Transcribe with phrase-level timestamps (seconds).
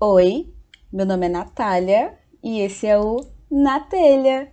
[0.00, 0.46] Oi,
[0.92, 3.16] meu nome é Natália e esse é o
[3.50, 4.52] Na Telha.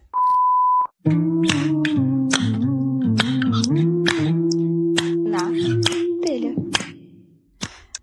[5.23, 5.51] Na
[6.23, 6.55] Telha.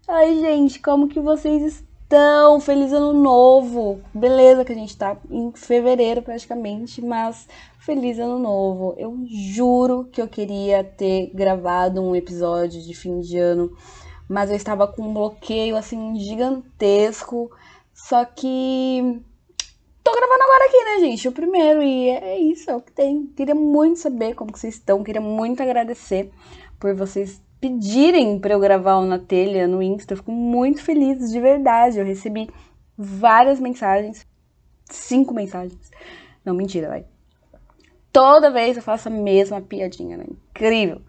[0.07, 2.61] Ai, gente, como que vocês estão?
[2.61, 4.01] Feliz ano novo!
[4.15, 7.49] Beleza que a gente tá em fevereiro praticamente, mas
[7.81, 8.95] feliz ano novo.
[8.97, 13.77] Eu juro que eu queria ter gravado um episódio de fim de ano
[14.29, 17.51] mas eu estava com um bloqueio assim gigantesco.
[17.95, 19.21] Só que
[20.03, 21.29] tô gravando agora aqui, né, gente?
[21.29, 23.27] O primeiro e é isso, é o que tem.
[23.37, 26.31] Queria muito saber como vocês estão, queria muito agradecer
[26.79, 30.15] por vocês pedirem para eu gravar o na telha no Insta.
[30.15, 31.99] Eu fico muito feliz, de verdade.
[31.99, 32.51] Eu recebi
[32.99, 34.27] várias mensagens,
[34.91, 35.91] cinco mensagens.
[36.45, 37.12] Não, mentira, vai.
[38.13, 40.27] Toda vez eu faço a mesma piadinha, né?
[40.51, 41.01] Incrível.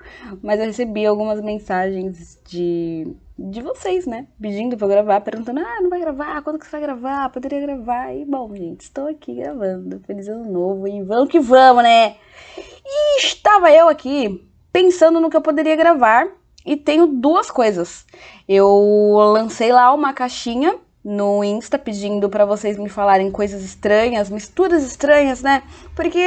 [0.41, 3.07] Mas eu recebi algumas mensagens de,
[3.38, 4.27] de vocês, né?
[4.39, 6.41] Pedindo pra eu gravar, perguntando: ah, não vai gravar?
[6.41, 7.29] Quando que você vai gravar?
[7.29, 8.16] Poderia gravar?
[8.16, 9.99] E bom, gente, estou aqui gravando.
[10.07, 12.15] Feliz ano novo e vamos que vamos, né?
[12.85, 16.27] E estava eu aqui pensando no que eu poderia gravar
[16.65, 18.05] e tenho duas coisas.
[18.48, 18.67] Eu
[19.34, 25.41] lancei lá uma caixinha no Insta pedindo para vocês me falarem coisas estranhas, misturas estranhas,
[25.41, 25.63] né?
[25.95, 26.20] Porque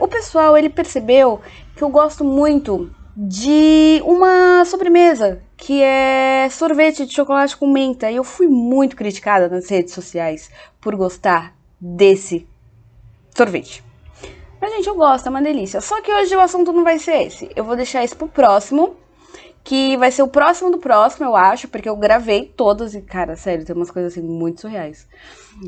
[0.00, 1.40] o pessoal ele percebeu
[1.74, 8.10] que eu gosto muito de uma sobremesa que é sorvete de chocolate com menta.
[8.10, 12.46] E eu fui muito criticada nas redes sociais por gostar desse
[13.34, 13.84] sorvete.
[14.60, 15.80] Mas, gente, eu gosto, é uma delícia.
[15.80, 17.50] Só que hoje o assunto não vai ser esse.
[17.54, 18.96] Eu vou deixar isso pro próximo
[19.66, 23.34] que vai ser o próximo do próximo, eu acho, porque eu gravei todas e, cara,
[23.34, 25.08] sério, tem umas coisas assim muito surreais.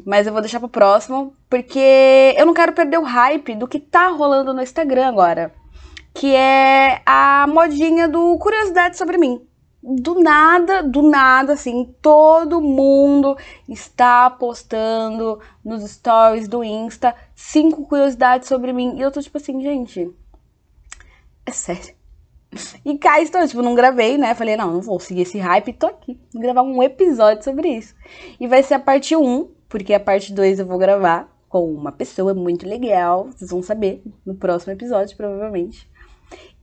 [0.06, 3.80] Mas eu vou deixar pro próximo, porque eu não quero perder o hype do que
[3.80, 5.52] tá rolando no Instagram agora.
[6.14, 9.44] Que é a modinha do curiosidade sobre mim.
[9.82, 13.36] Do nada, do nada, assim, todo mundo
[13.68, 18.96] está postando nos stories do Insta cinco curiosidades sobre mim.
[18.96, 20.08] E eu tô tipo assim, gente,
[21.44, 21.97] é sério
[22.84, 24.34] e cá estou, tipo, não gravei, né?
[24.34, 26.18] Falei, não, não vou seguir esse hype, tô aqui.
[26.32, 27.94] Vou gravar um episódio sobre isso.
[28.40, 31.92] E vai ser a parte 1, porque a parte 2 eu vou gravar com uma
[31.92, 33.28] pessoa muito legal.
[33.30, 35.88] Vocês vão saber no próximo episódio, provavelmente.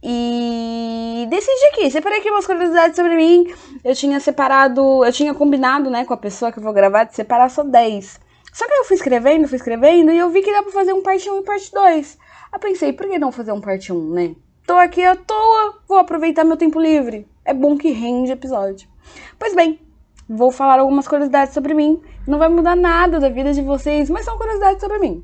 [0.01, 3.51] E decidi aqui, separei aqui umas curiosidades sobre mim.
[3.83, 7.15] Eu tinha separado, eu tinha combinado, né, com a pessoa que eu vou gravar de
[7.15, 8.19] separar só 10.
[8.53, 11.01] Só que eu fui escrevendo, fui escrevendo e eu vi que dá pra fazer um
[11.01, 12.17] parte 1 e parte 2.
[12.51, 14.35] Aí pensei, por que não fazer um parte 1, né?
[14.65, 17.27] Tô aqui à toa, vou aproveitar meu tempo livre.
[17.45, 18.89] É bom que rende episódio.
[19.37, 19.79] Pois bem,
[20.27, 22.01] vou falar algumas curiosidades sobre mim.
[22.27, 25.23] Não vai mudar nada da vida de vocês, mas são curiosidades sobre mim.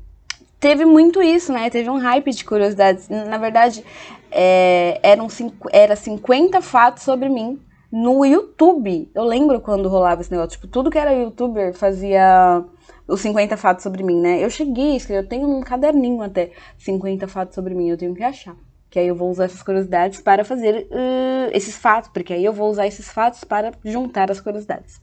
[0.60, 1.68] Teve muito isso, né?
[1.70, 3.08] Teve um hype de curiosidades.
[3.08, 3.84] Na verdade,
[4.30, 5.26] é, eram
[5.72, 7.60] era 50 fatos sobre mim
[7.90, 9.10] no YouTube.
[9.12, 10.52] Eu lembro quando rolava esse negócio.
[10.52, 12.64] Tipo, tudo que era youtuber fazia
[13.08, 14.38] os 50 fatos sobre mim, né?
[14.38, 18.14] Eu cheguei a escrever, eu tenho um caderninho até 50 fatos sobre mim, eu tenho
[18.14, 18.54] que achar
[18.92, 22.52] que aí eu vou usar essas curiosidades para fazer uh, esses fatos, porque aí eu
[22.52, 25.00] vou usar esses fatos para juntar as curiosidades.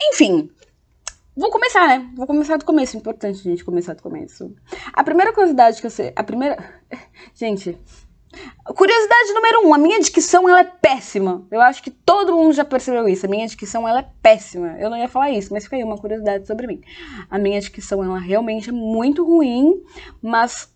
[0.00, 0.48] Enfim,
[1.36, 2.08] vou começar, né?
[2.14, 2.96] Vou começar do começo.
[2.96, 4.54] Importante, gente, começar do começo.
[4.92, 6.12] A primeira curiosidade que eu sei.
[6.14, 6.56] A primeira.
[7.34, 7.76] Gente.
[8.64, 11.44] Curiosidade número um, a minha dicção ela é péssima.
[11.50, 13.26] Eu acho que todo mundo já percebeu isso.
[13.26, 14.76] A minha dicção ela é péssima.
[14.78, 16.80] Eu não ia falar isso, mas fica aí uma curiosidade sobre mim.
[17.28, 19.82] A minha dicção ela realmente é muito ruim,
[20.22, 20.75] mas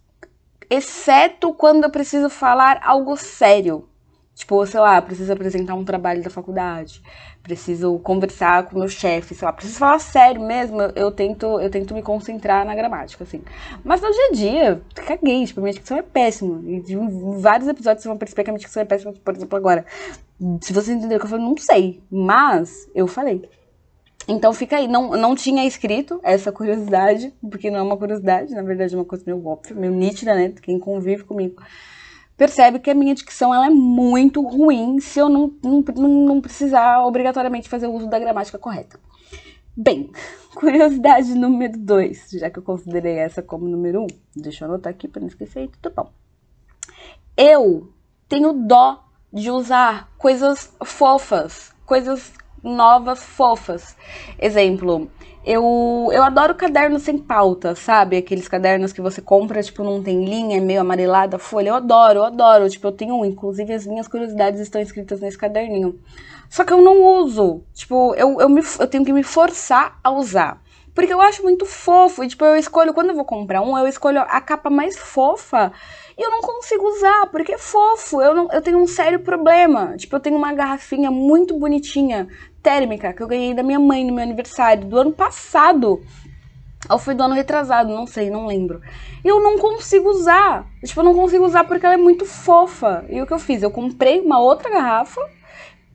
[0.70, 3.86] exceto quando eu preciso falar algo sério.
[4.34, 7.02] Tipo, sei lá, preciso apresentar um trabalho da faculdade,
[7.42, 11.92] preciso conversar com meu chefe, sei lá, preciso falar sério mesmo, eu tento, eu tento
[11.92, 13.42] me concentrar na gramática, assim.
[13.84, 16.62] Mas no dia a dia, caguei, tipo, minha dicção é péssima.
[16.64, 16.96] E de
[17.38, 19.84] vários episódios vocês vão perceber que a minha dicção é péssima, por exemplo, agora.
[20.62, 22.02] Se vocês entenderam o que eu falei, não sei.
[22.10, 23.46] Mas eu falei.
[24.30, 28.62] Então fica aí, não, não tinha escrito essa curiosidade, porque não é uma curiosidade, na
[28.62, 30.54] verdade é uma coisa meio óbvia, meio nítida, né?
[30.62, 31.60] Quem convive comigo
[32.36, 37.04] percebe que a minha dicção ela é muito ruim se eu não, não, não precisar
[37.04, 39.00] obrigatoriamente fazer uso da gramática correta.
[39.76, 40.12] Bem,
[40.54, 44.06] curiosidade número 2, já que eu considerei essa como número 1, um,
[44.36, 46.12] deixa eu anotar aqui para não esquecer, tudo bom.
[47.36, 47.92] Eu
[48.28, 53.96] tenho dó de usar coisas fofas, coisas novas fofas.
[54.38, 55.10] Exemplo,
[55.44, 58.18] eu, eu adoro caderno sem pauta, sabe?
[58.18, 61.70] Aqueles cadernos que você compra, tipo, não tem linha, é meio amarelada a folha.
[61.70, 62.68] Eu adoro, eu adoro.
[62.68, 65.98] Tipo, eu tenho um, inclusive as minhas curiosidades estão escritas nesse caderninho.
[66.50, 67.62] Só que eu não uso.
[67.72, 70.60] Tipo, eu, eu, me, eu tenho que me forçar a usar.
[70.94, 72.22] Porque eu acho muito fofo.
[72.22, 75.72] E, tipo, eu escolho, quando eu vou comprar um, eu escolho a capa mais fofa.
[76.18, 78.20] E eu não consigo usar, porque é fofo.
[78.20, 79.96] Eu, não, eu tenho um sério problema.
[79.96, 82.28] Tipo, eu tenho uma garrafinha muito bonitinha,
[82.62, 86.02] térmica, que eu ganhei da minha mãe no meu aniversário do ano passado.
[86.88, 88.80] Ou foi do ano retrasado, não sei, não lembro.
[89.24, 90.66] E eu não consigo usar.
[90.84, 93.04] Tipo, eu não consigo usar porque ela é muito fofa.
[93.08, 93.62] E o que eu fiz?
[93.62, 95.20] Eu comprei uma outra garrafa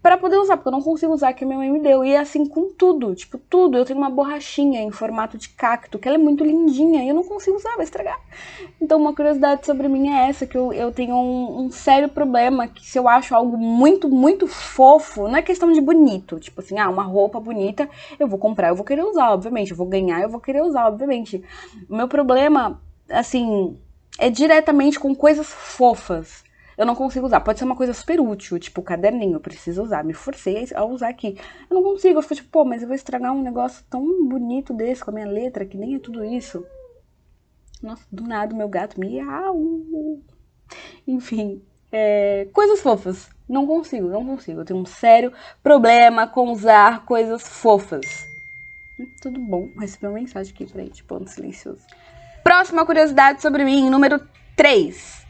[0.06, 2.06] para poder usar, porque eu não consigo usar que a minha mãe me deu.
[2.06, 3.76] E é assim com tudo, tipo, tudo.
[3.76, 7.16] Eu tenho uma borrachinha em formato de cacto, que ela é muito lindinha e eu
[7.16, 8.22] não consigo usar, vai estragar.
[8.80, 12.68] Então, uma curiosidade sobre mim é essa, que eu, eu tenho um, um sério problema,
[12.68, 16.40] que se eu acho algo muito, muito fofo, não é questão de bonito.
[16.40, 19.72] Tipo assim, ah, uma roupa bonita, eu vou comprar, eu vou querer usar, obviamente.
[19.72, 21.44] Eu vou ganhar, eu vou querer usar, obviamente.
[21.90, 22.80] O meu problema,
[23.10, 23.76] assim,
[24.20, 26.45] é diretamente com coisas fofas
[26.78, 27.40] eu não consigo usar.
[27.42, 30.04] Pode ser uma coisa super útil, tipo caderninho, eu preciso usar.
[30.04, 31.38] Me forcei a usar aqui.
[31.70, 32.20] Eu não consigo.
[32.20, 35.14] Eu fico tipo, pô, mas eu vou estragar um negócio tão bonito desse com a
[35.14, 36.66] minha letra, que nem é tudo isso.
[37.82, 39.58] Nossa, do nada meu gato miau.
[41.08, 41.62] Enfim,
[41.92, 43.30] é, coisas fofas.
[43.48, 44.62] Não consigo, não consigo.
[44.62, 45.32] Eu tenho um sério
[45.64, 48.26] problema com usar coisas fofas.
[49.22, 49.70] Tudo bom.
[49.80, 51.86] Recebi uma mensagem aqui, peraí, de ponto silencioso.
[52.44, 54.20] Próxima curiosidade sobre mim, número
[54.56, 55.25] 3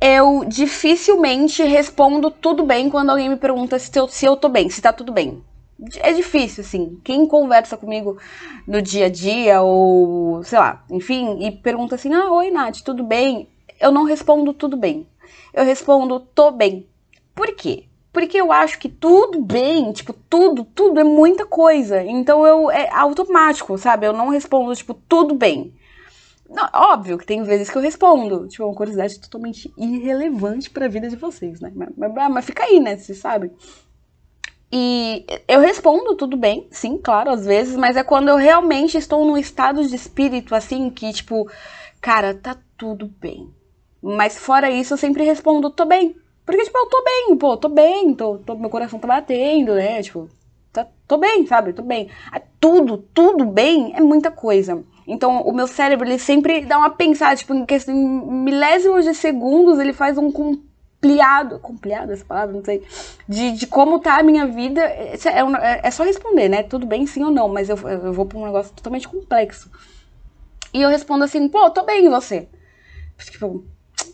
[0.00, 4.68] eu dificilmente respondo tudo bem quando alguém me pergunta se eu, se eu tô bem,
[4.68, 5.42] se tá tudo bem.
[5.98, 6.98] É difícil, assim.
[7.04, 8.18] Quem conversa comigo
[8.66, 13.04] no dia a dia, ou sei lá, enfim, e pergunta assim: ah, oi, Nath, tudo
[13.04, 13.48] bem?
[13.78, 15.06] Eu não respondo tudo bem.
[15.52, 16.86] Eu respondo tô bem.
[17.34, 17.84] Por quê?
[18.12, 22.02] Porque eu acho que tudo bem, tipo, tudo, tudo é muita coisa.
[22.02, 24.06] Então eu é automático, sabe?
[24.06, 25.74] Eu não respondo, tipo, tudo bem.
[26.48, 28.46] Não, óbvio que tem vezes que eu respondo.
[28.48, 31.72] Tipo, é uma curiosidade totalmente irrelevante para a vida de vocês, né?
[31.74, 32.96] Mas, mas, mas fica aí, né?
[32.96, 33.50] Vocês sabem.
[34.70, 39.24] E eu respondo tudo bem, sim, claro, às vezes, mas é quando eu realmente estou
[39.24, 41.48] num estado de espírito assim que, tipo,
[42.00, 43.48] cara, tá tudo bem.
[44.02, 46.16] Mas fora isso, eu sempre respondo, tô bem.
[46.44, 50.02] Porque, tipo, eu tô bem, pô, tô bem, tô, tô meu coração tá batendo, né?
[50.02, 50.28] Tipo,
[50.72, 51.72] tá, tô bem, sabe?
[51.72, 52.08] Tô bem.
[52.30, 54.84] Ah, tudo, tudo bem é muita coisa.
[55.06, 59.78] Então, o meu cérebro, ele sempre dá uma pensada, tipo, em, questão, milésimos de segundos,
[59.78, 62.82] ele faz um compliado, compliado essa palavra, não sei,
[63.28, 64.80] de, de como tá a minha vida.
[64.80, 66.62] É, é, é, só responder, né?
[66.64, 69.70] Tudo bem, sim ou não, mas eu, eu vou pra um negócio totalmente complexo.
[70.74, 72.48] E eu respondo assim, pô, tô bem, e você?
[73.18, 73.64] Tipo,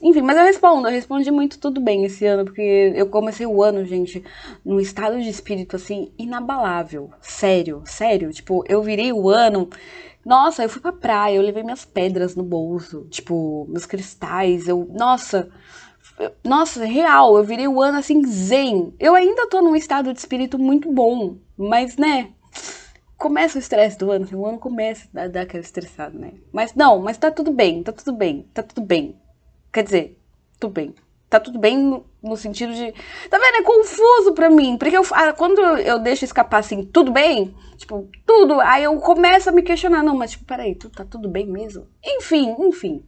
[0.00, 3.62] enfim, mas eu respondo, eu respondi muito tudo bem esse ano, porque eu comecei o
[3.62, 4.22] ano, gente,
[4.64, 7.10] num estado de espírito assim, inabalável.
[7.20, 8.32] Sério, sério.
[8.32, 9.68] Tipo, eu virei o ano
[10.24, 14.88] nossa, eu fui pra praia, eu levei minhas pedras no bolso, tipo, meus cristais, eu.
[14.92, 15.48] Nossa!
[16.44, 18.94] Nossa, real, eu virei o ano assim zen.
[19.00, 22.32] Eu ainda tô num estado de espírito muito bom, mas né,
[23.16, 26.32] começa o estresse do ano, assim, o ano começa a dar aquele estressado, né?
[26.52, 29.16] Mas não, mas tá tudo bem, tá tudo bem, tá tudo bem.
[29.72, 30.18] Quer dizer,
[30.60, 30.94] tudo bem
[31.32, 32.92] tá tudo bem no, sentido de.
[33.28, 33.56] Tá vendo?
[33.56, 34.76] É confuso pra mim.
[34.76, 39.48] Porque eu, ah, quando eu deixo escapar assim, tudo bem, tipo, tudo, aí eu começo
[39.48, 40.02] a me questionar.
[40.02, 41.86] Não, mas tipo, peraí, tu, tá tudo bem mesmo?
[42.04, 43.04] Enfim, enfim.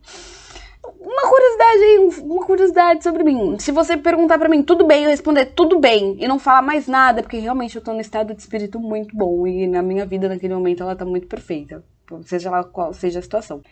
[1.01, 3.59] Uma curiosidade aí, uma curiosidade sobre mim.
[3.59, 6.87] Se você perguntar para mim tudo bem, eu responder tudo bem e não falar mais
[6.87, 10.29] nada, porque realmente eu tô num estado de espírito muito bom e na minha vida
[10.29, 11.83] naquele momento ela tá muito perfeita,
[12.25, 13.63] seja lá qual seja a situação.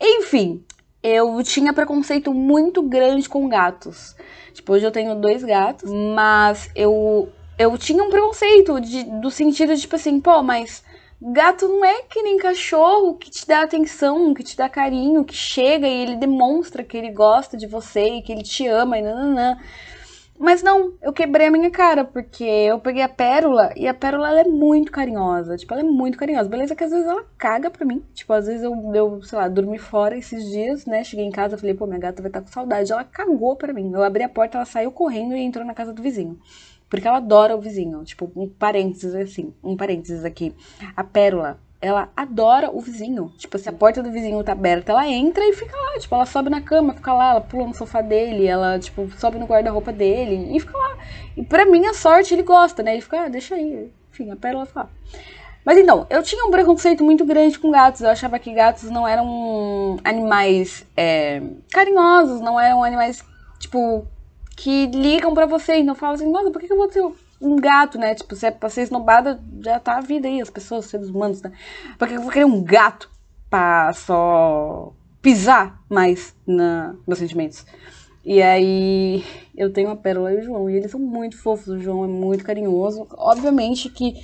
[0.00, 0.62] Enfim,
[1.02, 4.14] eu tinha preconceito muito grande com gatos.
[4.52, 7.28] Tipo, hoje eu tenho dois gatos, mas eu
[7.58, 10.82] eu tinha um preconceito de, do sentido de tipo assim, pô, mas
[11.20, 15.34] gato não é que nem cachorro que te dá atenção, que te dá carinho, que
[15.34, 19.02] chega e ele demonstra que ele gosta de você e que ele te ama e
[19.02, 19.56] nananã.
[20.38, 24.28] Mas não, eu quebrei a minha cara, porque eu peguei a pérola e a pérola
[24.28, 25.56] ela é muito carinhosa.
[25.56, 26.48] Tipo, ela é muito carinhosa.
[26.48, 28.02] Beleza que às vezes ela caga pra mim.
[28.12, 31.04] Tipo, às vezes eu, eu sei lá, dormi fora esses dias, né?
[31.04, 32.90] Cheguei em casa, falei, pô, minha gata vai estar tá com saudade.
[32.90, 33.92] Ela cagou pra mim.
[33.92, 36.38] Eu abri a porta, ela saiu correndo e entrou na casa do vizinho.
[36.90, 38.02] Porque ela adora o vizinho.
[38.04, 40.54] Tipo, um parênteses assim, um parênteses aqui.
[40.96, 43.32] A pérola, ela adora o vizinho.
[43.36, 45.98] Tipo, se a porta do vizinho tá aberta, ela entra e fica lá.
[45.98, 49.38] Tipo, ela sobe na cama, fica lá, ela pula no sofá dele, ela, tipo, sobe
[49.38, 50.96] no guarda-roupa dele e fica lá.
[51.36, 52.92] E pra minha sorte, ele gosta, né?
[52.92, 53.92] Ele fica, ah, deixa aí.
[54.12, 54.90] Enfim, a pérola fica lá.
[55.64, 58.00] Mas então, eu tinha um preconceito muito grande com gatos.
[58.00, 63.24] Eu achava que gatos não eram animais é, carinhosos, não eram animais,
[63.58, 64.06] tipo,
[64.56, 65.74] que ligam para você.
[65.74, 67.02] Então eu falava assim, nossa, por que eu vou ter
[67.42, 68.14] um gato, né?
[68.14, 71.42] Tipo, se é pra ser esnobada, já tá a vida aí, as pessoas, seres humanos,
[71.42, 71.52] né?
[71.98, 73.10] Porque eu vou querer um gato
[73.50, 77.66] pra só pisar mais na meus sentimentos.
[78.24, 79.24] E aí
[79.56, 82.08] eu tenho a Pérola e o João, e eles são muito fofos, o João é
[82.08, 83.06] muito carinhoso.
[83.18, 84.14] Obviamente que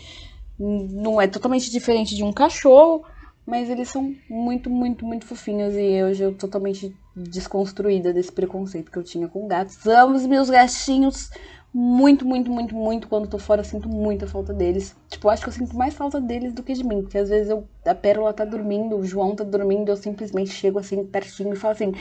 [0.58, 3.04] não é totalmente diferente de um cachorro,
[3.48, 8.98] Mas eles são muito, muito, muito fofinhos e hoje eu totalmente desconstruída desse preconceito que
[8.98, 9.86] eu tinha com gatos.
[9.86, 11.30] Amo os meus gatinhos
[11.72, 13.08] muito, muito, muito, muito.
[13.08, 14.96] Quando tô fora, sinto muita falta deles.
[15.08, 17.02] Tipo, acho que eu sinto mais falta deles do que de mim.
[17.02, 20.78] Porque às vezes eu, a Pérola tá dormindo, o João tá dormindo, eu simplesmente chego
[20.78, 21.92] assim, pertinho e falo assim: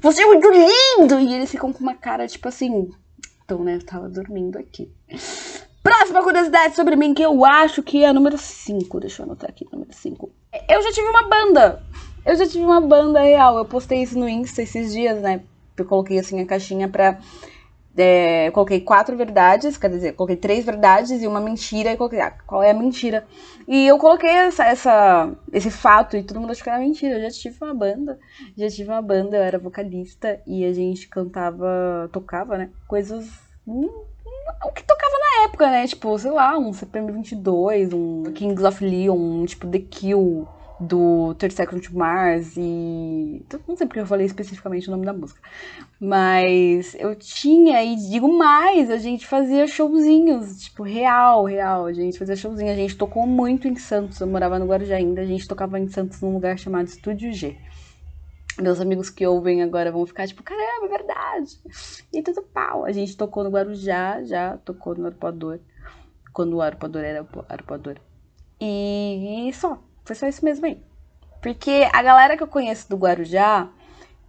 [0.00, 1.20] Você é muito lindo!
[1.20, 2.90] E eles ficam com uma cara, tipo assim.
[3.44, 4.90] Então, né, eu tava dormindo aqui.
[5.82, 9.00] Próxima curiosidade sobre mim, que eu acho que é a número 5.
[9.00, 10.30] Deixa eu anotar aqui, número 5.
[10.68, 11.82] Eu já tive uma banda.
[12.24, 13.58] Eu já tive uma banda real.
[13.58, 15.42] Eu postei isso no Insta esses dias, né?
[15.76, 17.18] Eu coloquei assim a caixinha pra.
[17.96, 22.30] É, coloquei quatro verdades, quer dizer, coloquei três verdades e uma mentira e coloquei, ah,
[22.46, 23.26] qual é a mentira?
[23.68, 27.16] E eu coloquei essa, essa, esse fato e todo mundo achou que era mentira.
[27.16, 28.18] Eu já tive uma banda,
[28.56, 32.70] já tive uma banda, eu era vocalista e a gente cantava, tocava, né?
[32.88, 33.28] Coisas.
[33.66, 33.90] Hum,
[34.64, 35.86] o que tocava na época, né?
[35.86, 40.48] Tipo, sei lá, um CPM 22, um Kings of Leon, um tipo The Kill
[40.82, 43.44] do Third Second to Mars e.
[43.66, 45.40] Não sei porque eu falei especificamente o nome da música.
[46.00, 51.86] Mas eu tinha, e digo mais, a gente fazia showzinhos, tipo, real, real.
[51.86, 52.72] A gente fazia showzinho.
[52.72, 54.20] A gente tocou muito em Santos.
[54.20, 55.22] Eu morava no Guarujá ainda.
[55.22, 57.56] A gente tocava em Santos num lugar chamado Estúdio G.
[58.60, 61.58] Meus amigos que ouvem agora vão ficar tipo, caramba, é verdade.
[62.12, 62.84] E tudo pau.
[62.84, 65.60] A gente tocou no Guarujá, já tocou no Arpoador.
[66.32, 67.96] Quando o Arpoador era Arpoador.
[68.60, 69.82] E, e só.
[70.04, 70.78] Foi só isso mesmo aí.
[71.40, 73.68] Porque a galera que eu conheço do Guarujá,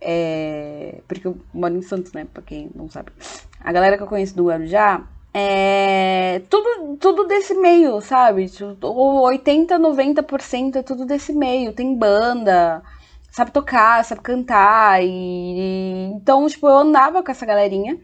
[0.02, 1.02] é...
[1.08, 2.28] porque eu moro em Santos, né?
[2.34, 3.12] Pra quem não sabe.
[3.60, 5.04] A galera que eu conheço do Guarujá
[5.34, 8.50] é tudo, tudo desse meio, sabe?
[8.82, 11.74] 80, 90% é tudo desse meio.
[11.74, 12.84] Tem banda,
[13.32, 15.04] sabe tocar, sabe cantar.
[15.04, 17.98] E, então, tipo, eu andava com essa galerinha.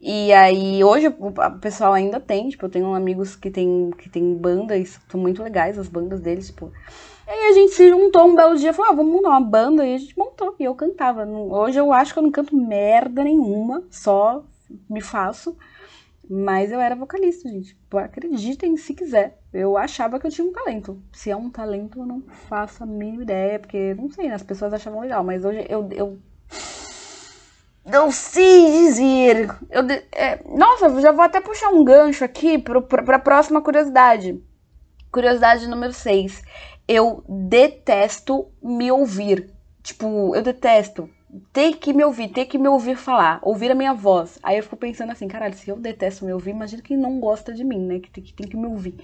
[0.00, 4.34] E aí, hoje o pessoal ainda tem, tipo, eu tenho amigos que tem, que tem
[4.34, 6.70] bandas, são muito legais as bandas deles, tipo.
[7.26, 9.86] E aí a gente se juntou um belo dia falou, ah, vamos montar uma banda,
[9.86, 11.24] e a gente montou, e eu cantava.
[11.26, 14.44] Hoje eu acho que eu não canto merda nenhuma, só
[14.88, 15.56] me faço.
[16.28, 17.78] Mas eu era vocalista, gente.
[17.92, 19.38] Acreditem se quiser.
[19.52, 21.00] Eu achava que eu tinha um talento.
[21.12, 24.34] Se é um talento, eu não faço a mínima ideia, porque, não sei, né?
[24.34, 26.18] As pessoas achavam legal, mas hoje eu, eu
[27.86, 29.48] não sei dizer.
[29.70, 34.42] Eu, é, nossa, já vou até puxar um gancho aqui para a próxima curiosidade.
[35.12, 36.42] Curiosidade número 6.
[36.88, 39.50] Eu detesto me ouvir.
[39.82, 41.08] Tipo, eu detesto
[41.52, 44.38] ter que me ouvir, ter que me ouvir falar, ouvir a minha voz.
[44.42, 47.52] Aí eu fico pensando assim, caralho, se eu detesto me ouvir, imagina quem não gosta
[47.52, 47.98] de mim, né?
[47.98, 48.94] Que tem que, tem que me ouvir.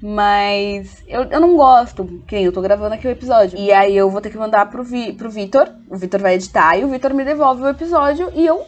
[0.00, 3.58] Mas eu, eu não gosto, que eu tô gravando aqui o episódio.
[3.58, 6.76] E aí eu vou ter que mandar pro, Vi, pro Vitor, o Vitor vai editar
[6.76, 8.64] e o Vitor me devolve o episódio e eu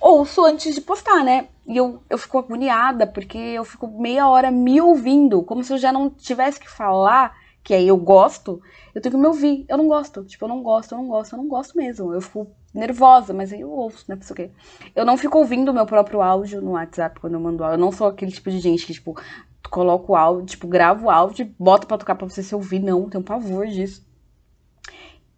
[0.00, 1.48] ouço antes de postar, né?
[1.66, 5.78] E eu, eu fico agoniada, porque eu fico meia hora me ouvindo, como se eu
[5.78, 7.34] já não tivesse que falar
[7.66, 8.62] que aí eu gosto,
[8.94, 9.66] eu tenho que me ouvir.
[9.68, 10.22] Eu não gosto.
[10.22, 12.14] Tipo, eu não gosto, eu não gosto, eu não gosto mesmo.
[12.14, 14.14] Eu fico nervosa, mas aí eu ouço, né?
[14.14, 14.52] Por quê?
[14.94, 17.74] Eu não fico ouvindo o meu próprio áudio no WhatsApp quando eu mando áudio.
[17.74, 19.20] Eu não sou aquele tipo de gente que, tipo,
[19.68, 22.78] coloca o áudio, tipo, grava o áudio, bota pra tocar pra você se ouvir.
[22.78, 24.06] Não, tenho pavor disso.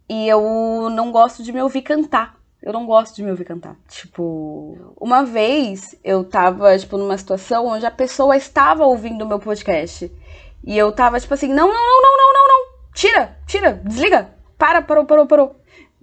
[0.06, 2.37] E eu não gosto de me ouvir cantar.
[2.61, 3.75] Eu não gosto de me ouvir cantar.
[3.88, 9.38] Tipo, uma vez eu tava, tipo, numa situação onde a pessoa estava ouvindo o meu
[9.38, 10.12] podcast.
[10.64, 12.92] E eu tava tipo assim, não, não, não, não, não, não, não.
[12.94, 14.34] Tira, tira, desliga.
[14.56, 15.56] Para, parou, parou, parou.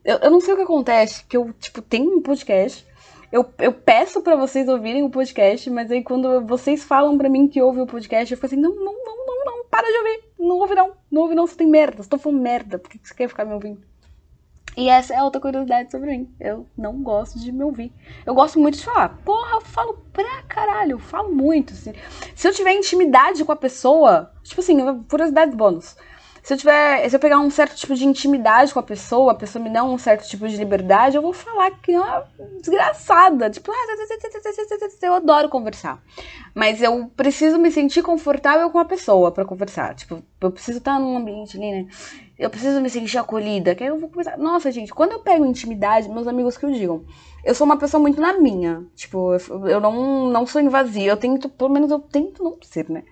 [0.03, 2.85] Eu, eu não sei o que acontece, que eu, tipo, tenho um podcast.
[3.31, 7.47] Eu, eu peço para vocês ouvirem o podcast, mas aí quando vocês falam para mim
[7.47, 10.24] que ouve o podcast, eu fico assim, não, não, não, não, não, para de ouvir.
[10.39, 13.00] Não ouve não, não ouve não, você tem merda, você tá falando merda, por que
[13.01, 13.81] você quer ficar me ouvindo?
[14.77, 16.36] E essa é outra curiosidade sobre mim.
[16.39, 17.94] Eu não gosto de me ouvir.
[18.25, 19.17] Eu gosto muito de falar.
[19.24, 20.91] Porra, eu falo pra caralho.
[20.94, 21.74] Eu falo muito.
[21.74, 21.94] Assim.
[22.36, 25.96] Se eu tiver intimidade com a pessoa, tipo assim, curiosidade bônus.
[26.46, 29.36] Se eu tiver, se eu pegar um certo tipo de intimidade com a pessoa, a
[29.36, 32.24] pessoa me dá um certo tipo de liberdade, eu vou falar que é uma
[32.62, 33.50] desgraçada.
[33.50, 33.72] Tipo,
[35.02, 36.04] eu adoro conversar.
[36.54, 39.96] Mas eu preciso me sentir confortável com a pessoa para conversar.
[39.96, 41.88] Tipo, eu preciso estar num ambiente ali, né?
[42.38, 43.74] Eu preciso me sentir acolhida.
[43.74, 44.38] Que aí eu vou conversar.
[44.38, 47.06] Nossa, gente, quando eu pego intimidade, meus amigos que o digam,
[47.44, 48.86] eu sou uma pessoa muito na minha.
[48.94, 49.34] Tipo,
[49.68, 51.08] eu não, não sou invasiva.
[51.08, 53.04] Eu tento, pelo menos eu tento não ser, né?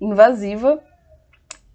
[0.00, 0.82] Invasiva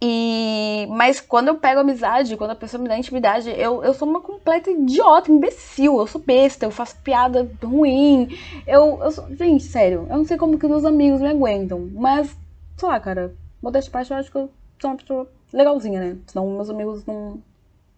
[0.05, 4.05] e, mas quando eu pego amizade, quando a pessoa me dá intimidade, eu, eu sou
[4.05, 5.98] uma completa idiota, imbecil.
[5.98, 8.27] Eu sou besta, eu faço piada ruim.
[8.67, 11.89] Eu, eu sou, gente, sério, eu não sei como que meus amigos me aguentam.
[11.93, 12.36] Mas,
[12.75, 16.17] sei lá, cara, modéstia parte, eu acho que eu sou uma pessoa legalzinha, né?
[16.27, 17.41] Senão meus amigos não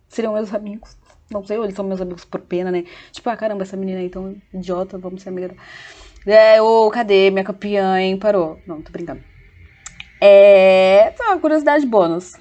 [0.08, 0.96] seriam meus amigos.
[1.32, 2.84] Não sei, ou eles são meus amigos por pena, né?
[3.12, 5.56] Tipo, ah, caramba, essa menina aí tão idiota, vamos ser amiga.
[6.28, 8.16] É, ô, cadê minha campeã, hein?
[8.20, 8.60] Parou.
[8.68, 9.24] Não, tô brincando.
[10.26, 11.14] É.
[11.16, 12.34] Só uma curiosidade bônus.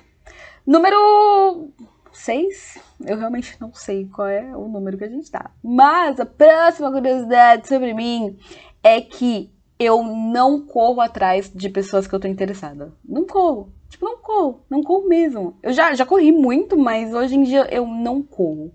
[0.66, 1.68] Número
[2.12, 2.78] seis.
[3.04, 5.50] Eu realmente não sei qual é o número que a gente tá.
[5.62, 8.38] Mas a próxima curiosidade sobre mim
[8.82, 12.92] é que eu não corro atrás de pessoas que eu tô interessada.
[13.04, 13.70] Não corro.
[13.90, 14.64] Tipo, não corro.
[14.70, 15.58] Não corro mesmo.
[15.62, 18.72] Eu já, já corri muito, mas hoje em dia eu não corro.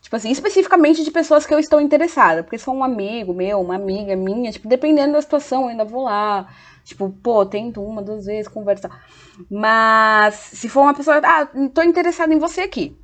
[0.00, 2.44] Tipo assim, especificamente de pessoas que eu estou interessada.
[2.44, 4.52] Porque são um amigo meu, uma amiga minha.
[4.52, 6.48] Tipo, dependendo da situação, eu ainda vou lá.
[6.84, 9.04] Tipo, pô, tento uma, duas vezes conversar.
[9.50, 12.96] Mas se for uma pessoa, ah, tô interessada em você aqui.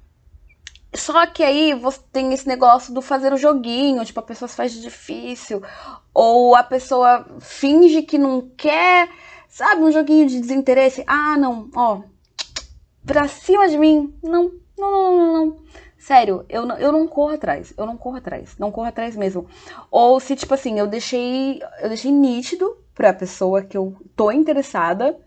[0.94, 4.72] Só que aí você tem esse negócio do fazer o joguinho, tipo, a pessoa faz
[4.72, 5.62] de difícil,
[6.14, 9.08] ou a pessoa finge que não quer,
[9.48, 11.04] sabe, um joguinho de desinteresse.
[11.06, 12.00] Ah, não, ó,
[13.04, 15.56] pra cima de mim, não, não, não, não, não.
[15.98, 19.46] Sério, eu não, eu não corro atrás, eu não corro atrás, não corro atrás mesmo.
[19.90, 25.18] Ou se, tipo assim, eu deixei, eu deixei nítido pra pessoa que eu tô interessada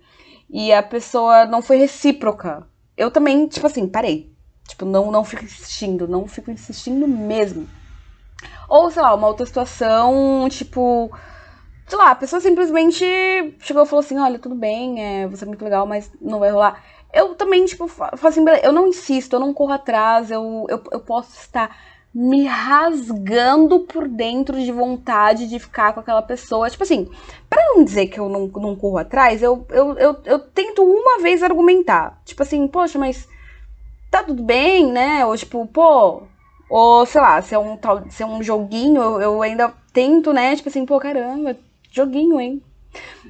[0.49, 2.67] e a pessoa não foi recíproca.
[2.95, 4.31] Eu também, tipo assim, parei
[4.71, 7.67] Tipo, não, não fico insistindo, não fico insistindo mesmo.
[8.69, 11.11] Ou, sei lá, uma outra situação, tipo,
[11.87, 13.03] sei lá, a pessoa simplesmente
[13.59, 16.51] chegou e falou assim, olha, tudo bem, é, você é muito legal, mas não vai
[16.51, 16.81] rolar.
[17.13, 21.01] Eu também, tipo, falo assim, eu não insisto, eu não corro atrás, eu, eu, eu
[21.01, 21.75] posso estar
[22.13, 26.69] me rasgando por dentro de vontade de ficar com aquela pessoa.
[26.69, 27.09] Tipo assim,
[27.49, 31.21] para não dizer que eu não, não corro atrás, eu, eu, eu, eu tento uma
[31.21, 32.21] vez argumentar.
[32.25, 33.27] Tipo assim, poxa, mas
[34.09, 35.25] tá tudo bem, né?
[35.25, 36.23] Ou tipo, pô,
[36.69, 37.77] ou sei lá, se é um,
[38.09, 40.55] se é um joguinho, eu, eu ainda tento, né?
[40.55, 41.55] Tipo assim, pô, caramba,
[41.91, 42.61] joguinho, hein?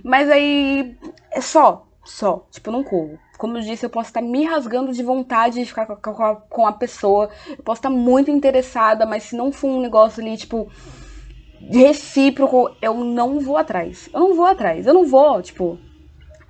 [0.04, 0.98] Mas aí
[1.32, 3.20] é só, só, tipo, não corro.
[3.38, 6.68] Como eu disse, eu posso estar me rasgando de vontade de ficar com a, com
[6.68, 7.30] a pessoa.
[7.50, 10.72] Eu posso estar muito interessada, mas se não for um negócio ali, tipo,
[11.70, 14.10] recíproco, eu não vou atrás.
[14.14, 14.86] Eu não vou atrás.
[14.86, 15.80] Eu não vou, tipo,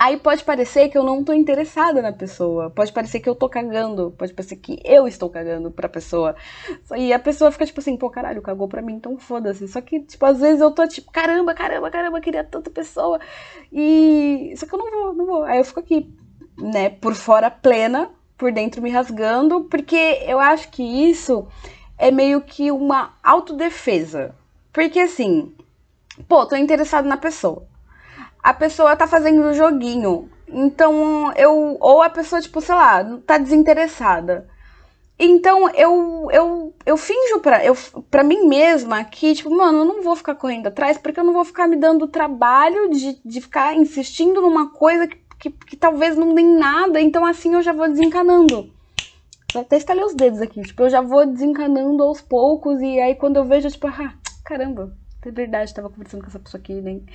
[0.02, 2.72] Aí pode parecer que eu não tô interessada na pessoa.
[2.72, 4.10] Pode parecer que eu tô cagando.
[4.18, 6.36] Pode parecer que eu estou cagando pra pessoa.
[6.98, 9.68] E a pessoa fica tipo assim, pô, caralho, cagou pra mim, então foda-se.
[9.68, 13.20] Só que, tipo, às vezes eu tô tipo, caramba, caramba, caramba, queria tanta pessoa.
[13.72, 14.52] E.
[14.58, 15.44] Só que eu não vou, não vou.
[15.44, 16.12] Aí eu fico aqui,
[16.58, 21.48] né, por fora plena, por dentro me rasgando, porque eu acho que isso
[21.96, 24.34] é meio que uma autodefesa.
[24.74, 25.54] Porque assim,
[26.28, 27.70] pô, tô interessado na pessoa
[28.42, 30.30] a pessoa tá fazendo o joguinho.
[30.48, 31.78] Então, eu.
[31.80, 34.48] Ou a pessoa, tipo, sei lá, tá desinteressada.
[35.24, 37.78] Então, eu, eu, eu finjo pra, eu,
[38.10, 41.34] pra mim mesma que, tipo, mano, eu não vou ficar correndo atrás porque eu não
[41.34, 45.78] vou ficar me dando o trabalho de, de ficar insistindo numa coisa que, que, que
[45.78, 47.00] talvez não dê nada.
[47.00, 48.74] Então, assim, eu já vou desencanando.
[49.56, 50.62] Até estalei os dedos aqui.
[50.62, 52.82] Tipo, eu já vou desencanando aos poucos.
[52.82, 54.92] E aí, quando eu vejo, tipo, ah, caramba,
[55.30, 57.06] é verdade, tava conversando com essa pessoa aqui, nem.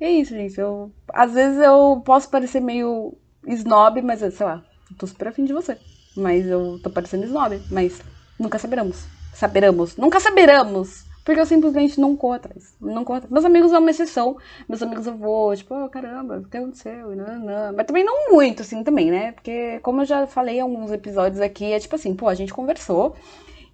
[0.00, 0.58] E é isso, gente.
[0.58, 4.64] Eu, às vezes eu posso parecer meio snob, mas sei lá,
[4.98, 5.78] tô super afim de você.
[6.16, 8.00] Mas eu tô parecendo snob, mas
[8.38, 9.04] nunca saberemos.
[9.32, 9.96] Saberemos.
[9.96, 11.04] Nunca saberemos!
[11.24, 12.76] Porque eu simplesmente não corro atrás.
[12.78, 13.32] Não corro atrás.
[13.32, 14.36] Meus amigos são uma exceção.
[14.68, 17.16] Meus amigos eu vou, tipo, oh, caramba, o que aconteceu?
[17.16, 17.72] Não, não.
[17.74, 19.32] Mas também não muito, assim, também, né?
[19.32, 22.52] Porque, como eu já falei em alguns episódios aqui, é tipo assim, pô, a gente
[22.52, 23.16] conversou.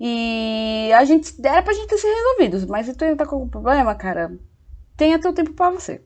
[0.01, 3.37] E a gente era pra gente ter se resolvido, mas se tu ainda tá com
[3.37, 4.33] algum problema, cara,
[4.97, 6.01] tenha teu tempo para você.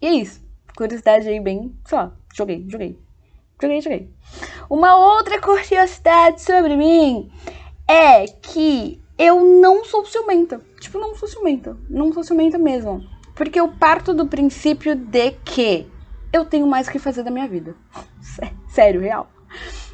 [0.00, 0.42] E é isso.
[0.74, 2.98] Curiosidade aí bem, sei lá, joguei, joguei.
[3.60, 4.10] Joguei, joguei.
[4.68, 7.30] Uma outra curiosidade sobre mim
[7.86, 10.60] é que eu não sou ciumenta.
[10.80, 11.76] Tipo, não sou ciumenta.
[11.88, 13.04] Não sou ciumenta mesmo.
[13.34, 15.86] Porque eu parto do princípio de que
[16.32, 17.76] eu tenho mais o que fazer da minha vida.
[18.68, 19.28] Sério, real.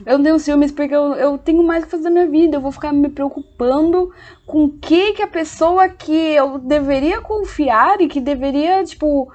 [0.07, 2.57] Eu não tenho ciúmes porque eu, eu tenho mais que fazer da minha vida.
[2.57, 4.13] Eu vou ficar me preocupando
[4.47, 9.31] com o que, que a pessoa que eu deveria confiar e que deveria, tipo,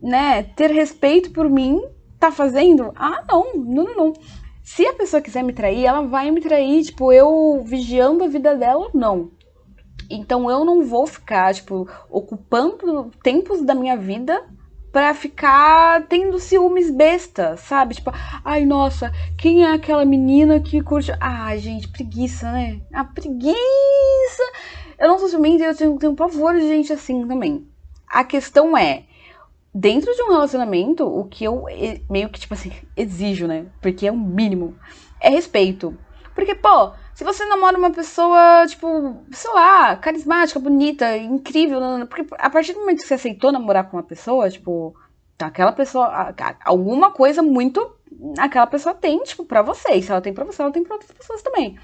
[0.00, 1.80] né, ter respeito por mim
[2.18, 2.92] tá fazendo.
[2.96, 4.12] Ah, não, não, não, não.
[4.62, 8.54] Se a pessoa quiser me trair, ela vai me trair, tipo, eu vigiando a vida
[8.54, 9.30] dela, não.
[10.10, 14.42] Então eu não vou ficar, tipo, ocupando tempos da minha vida
[14.98, 17.94] pra ficar tendo ciúmes besta, sabe?
[17.94, 18.10] Tipo,
[18.44, 21.12] ai, nossa, quem é aquela menina que curte.
[21.20, 22.80] Ai, gente, preguiça, né?
[22.92, 24.42] A preguiça!
[24.98, 27.64] Eu não sou ciumenta eu tenho, tenho pavor de gente assim também.
[28.08, 29.04] A questão é,
[29.72, 31.66] dentro de um relacionamento, o que eu
[32.10, 33.66] meio que, tipo assim, exijo, né?
[33.80, 34.74] Porque é o mínimo,
[35.20, 35.96] é respeito.
[36.34, 42.48] Porque, pô, se você namora uma pessoa, tipo, sei lá, carismática, bonita, incrível, porque a
[42.48, 44.94] partir do momento que você aceitou namorar com uma pessoa, tipo,
[45.36, 46.32] aquela pessoa,
[46.64, 47.92] alguma coisa muito
[48.38, 49.94] aquela pessoa tem, tipo, pra você.
[49.94, 51.76] E se ela tem pra você, ela tem pra outras pessoas também.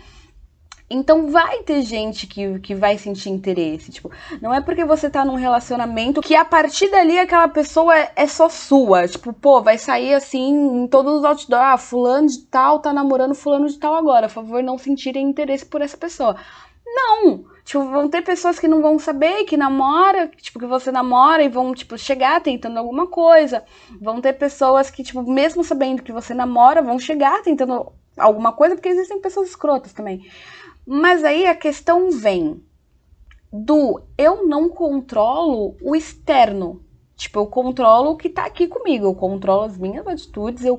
[0.88, 3.90] Então vai ter gente que, que vai sentir interesse.
[3.90, 8.12] Tipo, não é porque você tá num relacionamento que a partir dali aquela pessoa é,
[8.14, 9.08] é só sua.
[9.08, 11.64] Tipo, pô, vai sair assim em todos os outdoors.
[11.64, 14.28] Ah, fulano de tal tá namorando fulano de tal agora.
[14.28, 16.36] Por favor, não sentirem interesse por essa pessoa.
[16.86, 17.44] Não!
[17.64, 21.48] Tipo, vão ter pessoas que não vão saber que namora, tipo, que você namora e
[21.48, 23.64] vão, tipo, chegar tentando alguma coisa.
[24.00, 28.74] Vão ter pessoas que, tipo, mesmo sabendo que você namora, vão chegar tentando alguma coisa,
[28.74, 30.24] porque existem pessoas escrotas também.
[30.86, 32.62] Mas aí a questão vem
[33.52, 36.82] do eu não controlo o externo.
[37.16, 40.76] Tipo, eu controlo o que tá aqui comigo, eu controlo as minhas atitudes, eu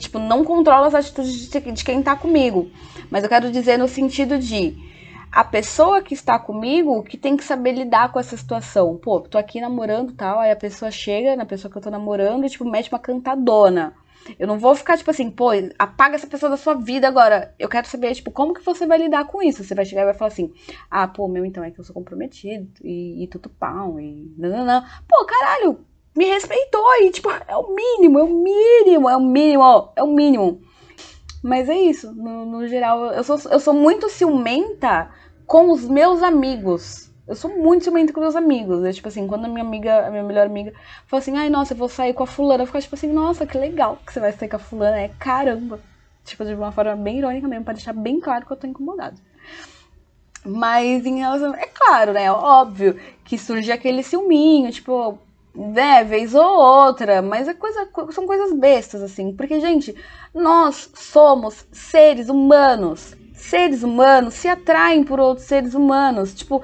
[0.00, 2.70] tipo, não controlo as atitudes de, de quem tá comigo.
[3.10, 4.74] Mas eu quero dizer no sentido de
[5.30, 8.96] a pessoa que está comigo que tem que saber lidar com essa situação.
[8.96, 12.46] Pô, tô aqui namorando tal, aí a pessoa chega na pessoa que eu tô namorando
[12.46, 13.94] e, tipo, mete uma cantadona.
[14.38, 17.54] Eu não vou ficar, tipo assim, pô, apaga essa pessoa da sua vida agora.
[17.58, 19.62] Eu quero saber, tipo, como que você vai lidar com isso?
[19.62, 20.52] Você vai chegar e vai falar assim,
[20.90, 24.84] ah, pô, meu, então é que eu sou comprometido, e, e tudo pau, e nananã.
[25.08, 25.78] Pô, caralho,
[26.16, 30.12] me respeitou, e, tipo, é o mínimo, é o mínimo, é o mínimo, é o
[30.12, 30.60] mínimo.
[31.42, 35.10] Mas é isso, no, no geral, eu sou, eu sou muito ciumenta
[35.46, 37.12] com os meus amigos.
[37.26, 38.84] Eu sou muito ciumenta com meus amigos.
[38.84, 40.72] É tipo assim, quando a minha amiga, a minha melhor amiga,
[41.06, 43.46] fala assim, ai, nossa, eu vou sair com a fulana, eu fico tipo assim, nossa,
[43.46, 45.80] que legal que você vai sair com a fulana, é caramba.
[46.24, 49.16] Tipo, de uma forma bem irônica mesmo, pra deixar bem claro que eu tô incomodada.
[50.44, 51.54] Mas em relação.
[51.54, 52.30] É claro, né?
[52.30, 55.18] Óbvio que surge aquele ciúminho, tipo,
[55.54, 59.32] né, vez ou outra, mas é coisa, são coisas bestas, assim.
[59.34, 59.94] Porque, gente,
[60.34, 63.14] nós somos seres humanos.
[63.34, 66.34] Seres humanos se atraem por outros seres humanos.
[66.34, 66.62] Tipo,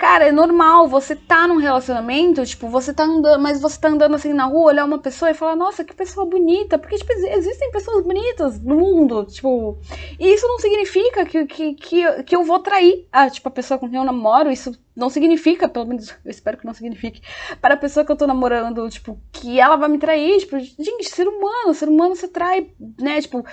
[0.00, 4.14] Cara, é normal, você tá num relacionamento, tipo, você tá andando, mas você tá andando
[4.14, 7.70] assim na rua, olhar uma pessoa e falar, nossa, que pessoa bonita, porque, tipo, existem
[7.70, 9.78] pessoas bonitas no mundo, tipo,
[10.18, 13.76] e isso não significa que, que, que, que eu vou trair a, tipo, a pessoa
[13.78, 17.20] com quem eu namoro, isso não significa, pelo menos, eu espero que não signifique,
[17.60, 21.10] para a pessoa que eu tô namorando, tipo, que ela vai me trair, tipo, gente,
[21.10, 23.44] ser humano, ser humano se trai, né, tipo,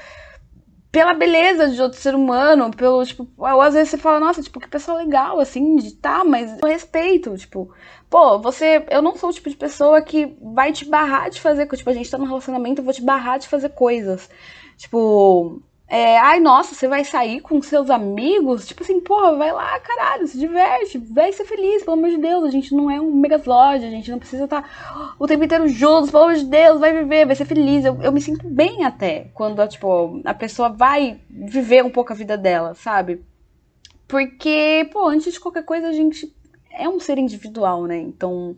[0.97, 4.59] pela beleza de outro ser humano, pelo, tipo, ou às vezes você fala, nossa, tipo,
[4.59, 7.71] que pessoa legal, assim, de tá, mas eu respeito, tipo,
[8.09, 11.67] pô, você, eu não sou o tipo de pessoa que vai te barrar de fazer,
[11.67, 14.27] tipo, a gente tá num relacionamento, eu vou te barrar de fazer coisas.
[14.75, 18.67] Tipo, é, ai, nossa, você vai sair com seus amigos?
[18.67, 22.43] Tipo assim, porra, vai lá, caralho, se diverte, vai ser feliz, pelo amor de Deus.
[22.43, 25.65] A gente não é um megazord, a gente não precisa estar tá o tempo inteiro
[25.69, 27.85] juntos, pelo amor de Deus, vai viver, vai ser feliz.
[27.85, 32.15] Eu, eu me sinto bem até quando, tipo, a pessoa vai viver um pouco a
[32.15, 33.23] vida dela, sabe?
[34.09, 36.35] Porque, pô, antes de qualquer coisa, a gente
[36.69, 37.97] é um ser individual, né?
[37.97, 38.57] Então,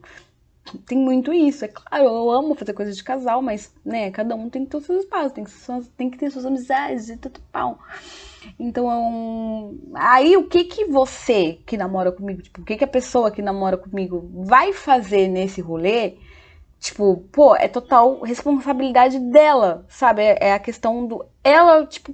[0.77, 1.65] tem muito isso.
[1.65, 4.77] É claro, eu amo fazer coisas de casal, mas, né, cada um tem que ter
[4.77, 5.51] os seus espaços, tem que,
[5.97, 7.79] tem que ter suas amizades e tudo pau.
[8.59, 13.31] Então, aí o que que você que namora comigo, tipo, o que que a pessoa
[13.31, 16.17] que namora comigo vai fazer nesse rolê?
[16.79, 20.21] Tipo, pô, é total responsabilidade dela, sabe?
[20.21, 22.13] É, é a questão do ela, tipo,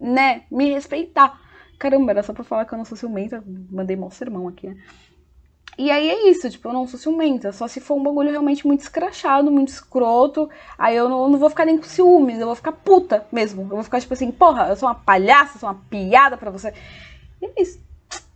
[0.00, 1.38] né, me respeitar.
[1.78, 4.76] Caramba, era só pra falar que eu não sou ciumenta, mandei mal sermão aqui, né?
[5.78, 7.52] E aí é isso, tipo, eu não sou ciumenta.
[7.52, 10.48] Só se for um bagulho realmente muito escrachado, muito escroto.
[10.78, 13.62] Aí eu não, eu não, vou ficar nem com ciúmes, eu vou ficar puta mesmo.
[13.62, 16.72] Eu vou ficar tipo assim, porra, eu sou uma palhaça, sou uma piada pra você.
[17.42, 17.78] E é isso.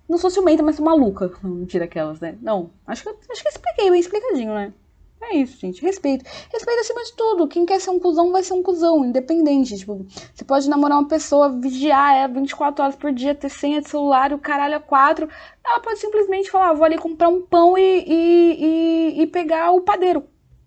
[0.09, 1.33] Não sou ciumenta, mas sou maluca.
[1.43, 2.37] Não, mentira aquelas, né?
[2.43, 2.71] Não.
[2.87, 4.73] Acho que, acho que expliquei bem explicadinho, né?
[5.23, 5.83] É isso, gente.
[5.83, 6.25] Respeito.
[6.53, 7.47] Respeito acima de tudo.
[7.47, 9.77] Quem quer ser um cuzão vai ser um cuzão, independente.
[9.77, 13.89] Tipo, você pode namorar uma pessoa, vigiar ela 24 horas por dia, ter senha de
[13.89, 15.29] celular o caralho a quatro.
[15.65, 18.65] Ela pode simplesmente falar, ah, vou ali comprar um pão e, e,
[19.19, 20.25] e, e pegar o padeiro.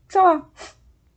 [0.07, 0.47] Sei lá.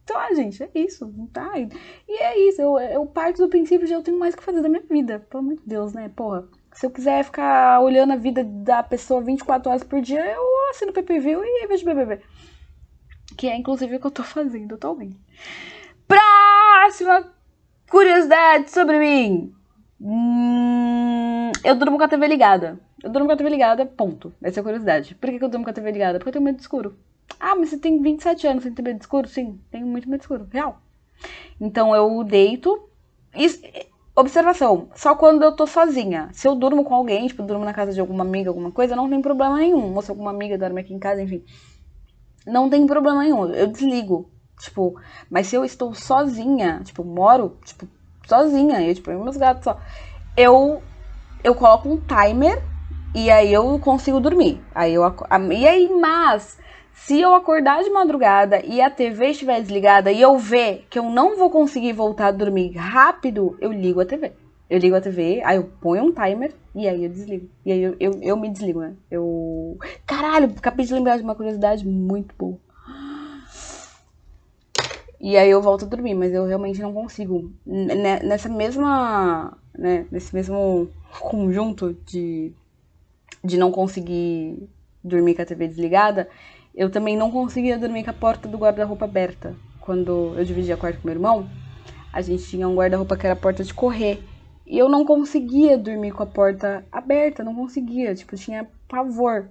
[0.07, 1.13] Sei lá, gente, é isso.
[1.33, 1.53] Tá?
[1.59, 2.63] E é isso.
[2.63, 5.21] Eu, eu parto do princípio de eu tenho mais que fazer da minha vida.
[5.31, 6.09] Pelo amor de Deus, né?
[6.09, 6.49] Porra.
[6.73, 10.93] Se eu quiser ficar olhando a vida da pessoa 24 horas por dia, eu assino
[10.93, 12.21] PPV e vejo BBB.
[13.37, 15.19] Que é inclusive o que eu tô fazendo atualmente.
[16.07, 17.33] Próxima
[17.91, 19.53] curiosidade sobre mim.
[20.01, 22.81] Hum, eu durmo com a TV ligada.
[23.03, 24.33] Eu durmo com a TV ligada, ponto.
[24.43, 25.15] Essa é a curiosidade.
[25.15, 26.19] Por que, eu durmo com a TV ligada?
[26.19, 26.97] Porque eu tenho medo de escuro.
[27.39, 29.29] Ah, mas você tem 27 anos, você tem medo de escuro?
[29.29, 30.47] Sim, tenho muito medo de escuro.
[30.51, 30.81] Real.
[31.61, 32.89] Então eu deito.
[33.35, 33.61] Isso,
[34.15, 36.31] observação, só quando eu tô sozinha.
[36.33, 38.97] Se eu durmo com alguém, tipo, eu durmo na casa de alguma amiga, alguma coisa,
[38.97, 39.95] não tem problema nenhum.
[39.95, 41.45] Ou se alguma amiga dorme aqui em casa, enfim
[42.47, 43.47] não tem problema nenhum.
[43.53, 44.31] Eu desligo.
[44.59, 44.99] Tipo,
[45.31, 47.87] mas se eu estou sozinha, tipo, moro, tipo,
[48.27, 49.79] sozinha, eu, tipo, eu meus gatos só.
[50.37, 50.83] Eu,
[51.45, 52.63] eu coloco um timer
[53.15, 54.63] e aí eu consigo dormir.
[54.75, 55.03] Aí eu,
[55.53, 56.59] e aí, mas,
[56.93, 61.05] se eu acordar de madrugada e a TV estiver desligada e eu ver que eu
[61.05, 64.33] não vou conseguir voltar a dormir rápido, eu ligo a TV.
[64.69, 67.49] Eu ligo a TV, aí eu ponho um timer e aí eu desligo.
[67.65, 68.95] E aí eu, eu, eu me desligo, né?
[69.11, 69.79] Eu.
[70.05, 72.59] Caralho, acabei de lembrar de uma curiosidade muito boa.
[75.21, 77.53] E aí eu volto a dormir, mas eu realmente não consigo.
[77.65, 79.57] Nessa mesma.
[79.79, 80.89] Né, nesse mesmo
[81.21, 82.53] conjunto de,
[83.45, 84.69] de não conseguir
[85.05, 86.29] dormir com a TV desligada,
[86.75, 89.55] eu também não conseguia dormir com a porta do guarda-roupa aberta.
[89.81, 91.49] Quando eu dividia quarto com meu irmão,
[92.13, 94.23] a gente tinha um guarda-roupa que era porta de correr.
[94.67, 99.49] E eu não conseguia dormir com a porta aberta, não conseguia, tipo, tinha pavor.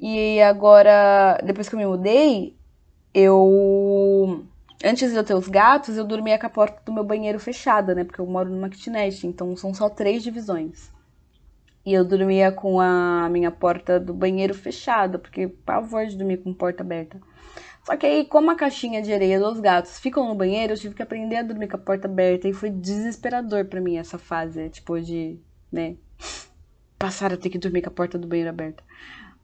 [0.00, 2.56] E agora, depois que eu me mudei,
[3.14, 4.44] eu
[4.84, 7.94] antes de eu ter os gatos, eu dormia com a porta do meu banheiro fechada,
[7.94, 8.04] né?
[8.04, 10.90] Porque eu moro numa kitnet, então são só três divisões.
[11.84, 16.52] E eu dormia com a minha porta do banheiro fechada, porque pavor de dormir com
[16.52, 17.20] porta aberta.
[17.84, 20.94] Só que aí, como a caixinha de areia dos gatos ficam no banheiro, eu tive
[20.94, 24.70] que aprender a dormir com a porta aberta e foi desesperador para mim essa fase,
[24.70, 25.38] tipo de,
[25.70, 25.96] né,
[26.96, 28.84] passar a ter que dormir com a porta do banheiro aberta.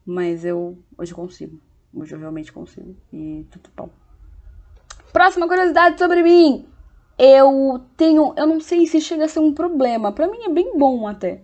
[0.06, 1.60] Mas eu hoje consigo.
[1.92, 2.96] Hoje eu realmente consigo.
[3.12, 3.90] E tudo bom.
[5.12, 6.66] Próxima curiosidade sobre mim.
[7.18, 10.12] Eu tenho, eu não sei se chega a ser um problema.
[10.12, 11.42] Para mim é bem bom até.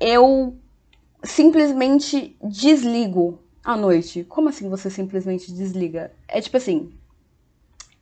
[0.00, 0.58] Eu
[1.22, 4.24] simplesmente desligo à noite.
[4.24, 6.12] Como assim você simplesmente desliga?
[6.26, 6.92] É tipo assim,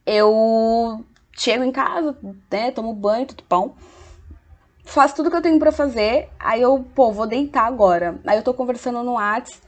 [0.04, 2.16] eu chego em casa,
[2.50, 3.74] né, tomo banho, tudo pão,
[4.84, 8.18] faço tudo que eu tenho para fazer, aí eu, pô, vou deitar agora.
[8.26, 9.60] Aí eu tô conversando no WhatsApp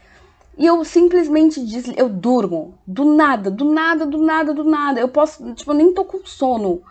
[0.57, 2.79] e eu simplesmente desligo, eu durmo.
[2.87, 5.01] Do nada, do nada, do nada, do nada.
[5.01, 6.83] Eu posso, tipo, eu nem tô com sono.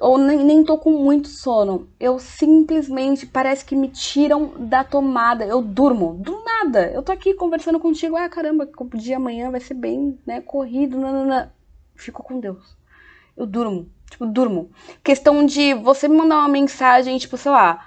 [0.00, 1.88] Ou nem, nem tô com muito sono.
[1.98, 5.44] Eu simplesmente parece que me tiram da tomada.
[5.44, 6.14] Eu durmo.
[6.14, 6.90] Do nada.
[6.92, 8.16] Eu tô aqui conversando contigo.
[8.16, 10.98] Ah, caramba, o dia amanhã vai ser bem, né, corrido.
[10.98, 11.52] Nanana.
[11.96, 12.76] Fico com Deus.
[13.36, 13.88] Eu durmo.
[14.08, 14.70] Tipo, durmo.
[15.02, 17.84] Questão de você me mandar uma mensagem, tipo, sei lá,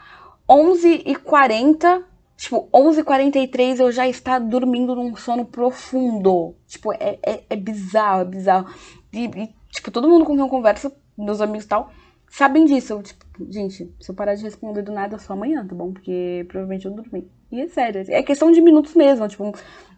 [0.48, 2.04] 11h40
[2.42, 6.56] Tipo, 11h43 eu já estar dormindo num sono profundo.
[6.66, 8.74] Tipo, é, é, é bizarro, é bizarro.
[9.14, 11.92] E, e, tipo, todo mundo com quem eu converso, meus amigos e tal,
[12.32, 13.00] sabem disso.
[13.04, 15.92] Tipo, gente, se eu parar de responder do nada, só amanhã, tá bom?
[15.92, 17.30] Porque provavelmente eu dormi.
[17.52, 19.28] E é sério, é questão de minutos mesmo.
[19.28, 19.52] Tipo,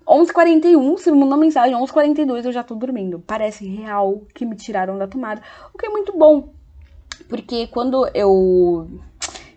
[0.05, 3.23] 11h41, se me mandou mensagem, 11h42 eu já tô dormindo.
[3.25, 5.41] Parece real que me tiraram da tomada.
[5.73, 6.49] O que é muito bom.
[7.29, 8.89] Porque quando eu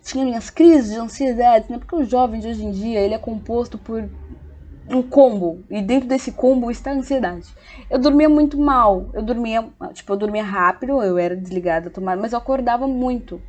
[0.03, 1.79] tinha minhas crises de ansiedade, né?
[1.79, 4.09] Porque o jovem de hoje em dia, ele é composto por
[4.89, 7.53] um combo, e dentro desse combo está a ansiedade.
[7.91, 12.33] Eu dormia muito mal, eu dormia, tipo, eu dormia rápido, eu era desligada, tomada, mas
[12.33, 13.41] eu acordava muito.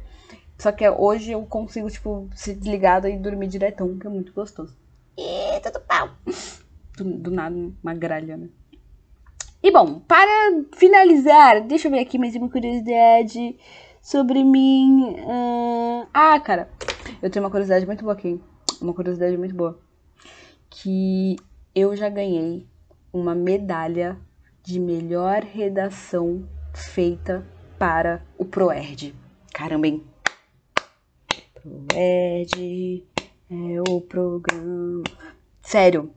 [0.57, 4.75] Só que hoje eu consigo, tipo, ser desligada e dormir diretão, que é muito gostoso.
[5.15, 6.09] E tudo pau.
[6.97, 8.49] Do, do nada, uma gralha, né?
[9.61, 13.57] E bom, para finalizar, deixa eu ver aqui mais uma curiosidade
[14.01, 15.15] sobre mim.
[16.13, 16.69] Ah, cara,
[17.21, 18.39] eu tenho uma curiosidade muito boa aqui.
[18.81, 19.79] Uma curiosidade muito boa.
[20.79, 21.35] Que
[21.73, 22.67] eu já ganhei
[23.11, 24.15] uma medalha
[24.63, 27.43] de melhor redação feita
[27.79, 29.15] para o ProErd.
[29.51, 30.03] Caramba, hein?
[31.55, 33.03] ProErd
[33.49, 35.03] é o programa.
[35.63, 36.11] Sério,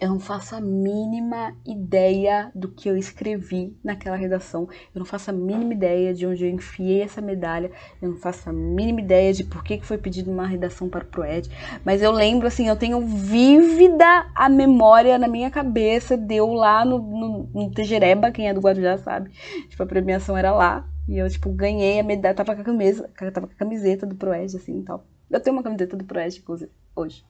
[0.00, 4.68] eu não faço a mínima ideia do que eu escrevi naquela redação.
[4.92, 7.70] Eu não faço a mínima ideia de onde eu enfiei essa medalha.
[8.02, 11.06] Eu não faço a mínima ideia de por que foi pedido uma redação para o
[11.06, 11.48] Proed.
[11.84, 16.16] Mas eu lembro, assim, eu tenho vívida a memória na minha cabeça.
[16.16, 19.30] Deu lá no, no, no Tejereba, quem é do Guarujá sabe.
[19.68, 20.88] Tipo, a premiação era lá.
[21.06, 22.34] E eu, tipo, ganhei a medalha.
[22.34, 25.06] Tava com a camisa, tava com a camiseta do Proed, assim, e tal.
[25.30, 27.24] Eu tenho uma camiseta do Proed, inclusive hoje.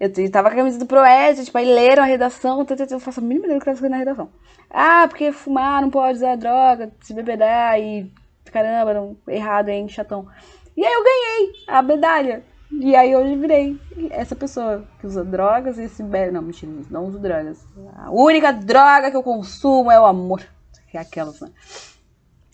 [0.00, 3.22] Eu tava com a camisa do Proed, tipo, aí leram a redação, eu faço a
[3.22, 4.30] mínima ideia do que tava na redação.
[4.70, 8.12] Ah, porque fumar não pode usar droga, se bebedar e
[8.52, 10.26] caramba, não, errado, hein, chatão.
[10.76, 12.44] E aí eu ganhei a medalha.
[12.70, 13.78] E aí hoje virei
[14.10, 16.32] essa pessoa que usa drogas e se bebe.
[16.32, 17.64] Não, mentira, não uso drogas.
[17.96, 20.42] A única droga que eu consumo é o amor.
[20.90, 21.50] Que é aquelas, né?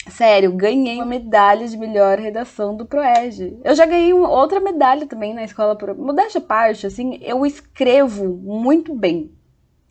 [0.08, 3.58] Sério, ganhei uma medalha de melhor redação do Proeg.
[3.62, 5.76] Eu já ganhei uma, outra medalha também na escola.
[5.76, 5.94] Pro...
[5.94, 9.30] Modéstia parte, assim, eu escrevo muito bem.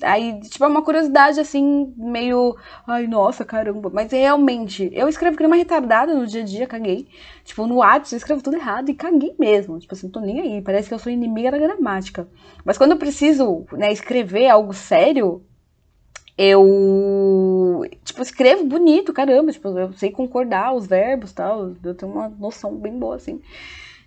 [0.02, 2.56] Aí, tipo, é uma curiosidade, assim, meio...
[2.88, 3.90] Ai, nossa, caramba.
[3.94, 7.08] Mas realmente, eu escrevo que nem uma retardada no dia a dia, caguei.
[7.44, 9.78] Tipo, no WhatsApp eu escrevo tudo errado e caguei mesmo.
[9.78, 10.62] Tipo assim, não tô nem aí.
[10.62, 12.28] Parece que eu sou inimiga da gramática.
[12.64, 15.44] Mas quando eu preciso, né, escrever algo sério,
[16.42, 22.30] eu, tipo, escrevo bonito, caramba, tipo, eu sei concordar os verbos tal, eu tenho uma
[22.30, 23.42] noção bem boa, assim,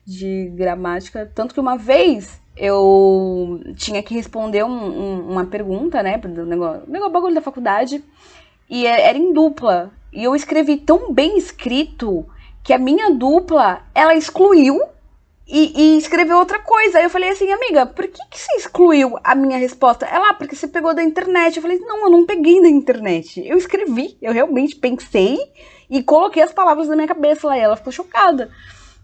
[0.06, 1.30] de gramática.
[1.34, 6.84] Tanto que uma vez eu tinha que responder um, um, uma pergunta, né, do negócio,
[6.88, 8.02] negócio bagulho da faculdade,
[8.66, 9.90] e é, era em dupla.
[10.10, 12.24] E eu escrevi tão bem escrito
[12.64, 14.80] que a minha dupla, ela excluiu
[15.52, 16.96] e, e escreveu outra coisa.
[16.96, 20.06] Aí eu falei assim, amiga, por que, que você excluiu a minha resposta?
[20.06, 21.56] Ela, ah, porque você pegou da internet.
[21.56, 23.46] Eu falei, não, eu não peguei da internet.
[23.46, 25.38] Eu escrevi, eu realmente pensei
[25.90, 27.58] e coloquei as palavras na minha cabeça lá.
[27.58, 28.50] E ela ficou chocada.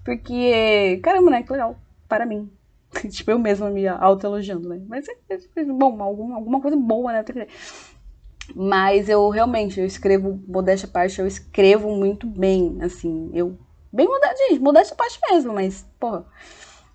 [0.03, 1.43] Porque, caramba, né?
[1.43, 1.77] Que legal.
[2.09, 2.51] Para mim.
[3.11, 4.81] tipo, eu mesma me auto-elogiando, né?
[4.89, 7.23] Mas é, é, bom, alguma, alguma coisa boa, né?
[8.55, 13.59] Mas eu realmente, eu escrevo, modéstia parte, eu escrevo muito bem, assim, eu
[13.93, 16.27] Bem modéstia, gente, modéstia parte mesmo, mas, porra,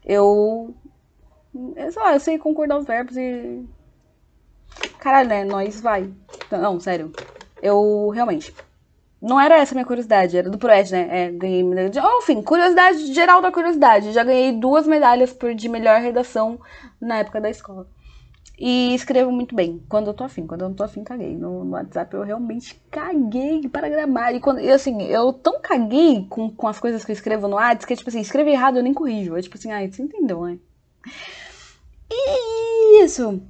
[0.06, 0.76] eu.
[1.92, 3.66] sei lá, eu sei concordar os verbos e.
[5.00, 5.44] Caralho, né?
[5.44, 6.14] Nós vai.
[6.52, 7.12] Não, sério.
[7.62, 8.54] Eu realmente.
[9.22, 11.08] Não era essa a minha curiosidade, era do Proed, né?
[11.10, 12.00] É, ganhei medalha de.
[12.00, 14.12] Enfim, curiosidade geral da curiosidade.
[14.12, 16.60] Já ganhei duas medalhas por, de melhor redação
[17.00, 17.88] na época da escola.
[18.58, 20.46] E escrevo muito bem, quando eu tô afim.
[20.46, 21.36] Quando eu não tô afim, caguei.
[21.36, 24.36] No, no WhatsApp eu realmente caguei para gramar.
[24.36, 27.56] E, quando, e assim, eu tão caguei com, com as coisas que eu escrevo no
[27.56, 29.36] WhatsApp que, tipo assim, escrever errado eu nem corrijo.
[29.36, 30.60] É tipo assim, ai, você entendeu, né?
[32.12, 33.42] E isso.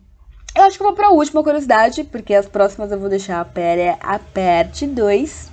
[0.55, 3.97] Eu acho que eu vou pra última curiosidade, porque as próximas eu vou deixar para
[3.99, 5.51] a parte 2.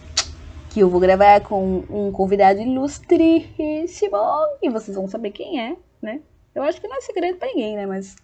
[0.70, 4.16] Que eu vou gravar com um convidado ilustríssimo.
[4.62, 6.20] E vocês vão saber quem é, né?
[6.54, 7.86] Eu acho que não é segredo pra ninguém, né?
[7.86, 8.14] Mas.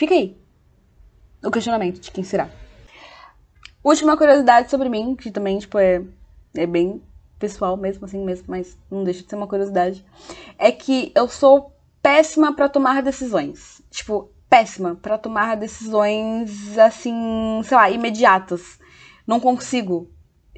[0.00, 0.34] Fica aí
[1.44, 2.48] o questionamento de quem será.
[3.84, 6.02] Última curiosidade sobre mim, que também, tipo, é,
[6.56, 7.02] é bem
[7.38, 10.02] pessoal mesmo, assim mesmo, mas não deixa de ser uma curiosidade.
[10.56, 13.82] É que eu sou péssima para tomar decisões.
[13.90, 18.78] Tipo, péssima para tomar decisões, assim, sei lá, imediatas.
[19.26, 20.10] Não consigo.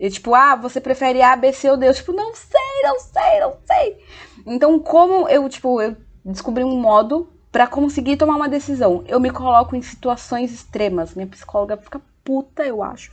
[0.08, 1.88] Tipo, ah, você prefere A, B, C ou D?
[1.88, 3.98] Eu, tipo, não sei, não sei, não sei.
[4.46, 9.04] Então, como eu, tipo, eu descobri um modo para conseguir tomar uma decisão.
[9.06, 11.14] Eu me coloco em situações extremas.
[11.14, 13.12] Minha psicóloga fica puta, eu acho.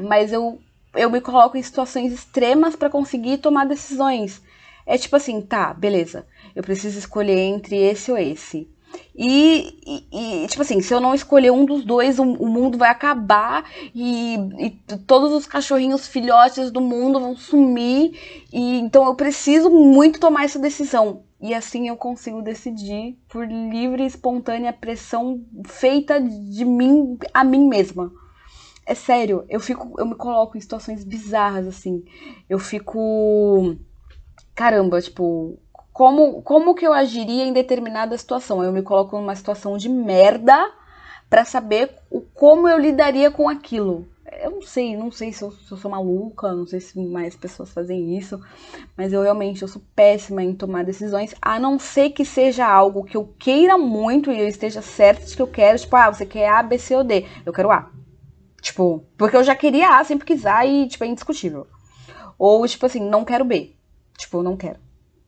[0.00, 0.60] Mas eu,
[0.94, 4.40] eu me coloco em situações extremas para conseguir tomar decisões.
[4.86, 6.24] É tipo assim, tá, beleza.
[6.54, 8.68] Eu preciso escolher entre esse ou esse.
[9.16, 12.78] E, e, e, tipo assim, se eu não escolher um dos dois, o, o mundo
[12.78, 14.70] vai acabar e, e,
[15.06, 18.16] todos os cachorrinhos filhotes do mundo vão sumir.
[18.52, 21.22] E então eu preciso muito tomar essa decisão.
[21.44, 27.68] E assim eu consigo decidir por livre e espontânea pressão feita de mim a mim
[27.68, 28.10] mesma.
[28.86, 32.02] É sério, eu fico, eu me coloco em situações bizarras assim.
[32.48, 33.76] Eu fico
[34.54, 35.58] caramba, tipo,
[35.92, 38.64] como como que eu agiria em determinada situação?
[38.64, 40.72] Eu me coloco numa situação de merda
[41.28, 44.08] para saber o, como eu lidaria com aquilo
[44.40, 47.36] eu não sei, não sei se eu, se eu, sou maluca, não sei se mais
[47.36, 48.40] pessoas fazem isso,
[48.96, 53.04] mas eu realmente eu sou péssima em tomar decisões, a não ser que seja algo
[53.04, 56.24] que eu queira muito e eu esteja certa de que eu quero, tipo, ah, você
[56.24, 57.90] quer A, B, C ou D, eu quero A.
[58.60, 61.66] Tipo, porque eu já queria A, sempre quis A e, tipo, é indiscutível.
[62.38, 63.74] Ou, tipo assim, não quero B.
[64.16, 64.78] Tipo, não quero.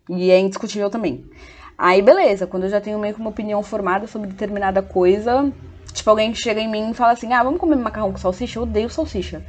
[0.08, 1.28] E é indiscutível também.
[1.76, 5.52] Aí, beleza, quando eu já tenho meio que uma opinião formada sobre determinada coisa,
[5.96, 8.58] Tipo, alguém chega em mim e fala assim: ah, vamos comer macarrão com salsicha?
[8.58, 9.44] Eu odeio salsicha.